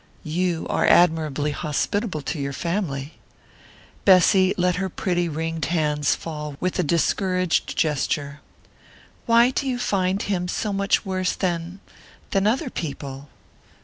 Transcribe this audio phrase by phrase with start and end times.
[0.23, 3.13] "You are admirably hospitable to your family"
[4.03, 8.41] Bessy let her pretty ringed hands fall with a discouraged gesture.
[9.27, 11.81] "Why do you find him so much worse than
[12.31, 13.29] than other people?"